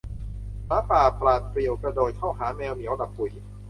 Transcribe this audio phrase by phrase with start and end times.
[0.67, 3.31] หมาป่าปราดเปรียวกระโดดเข้าหาแมวเหมียวหลับปุ๋ย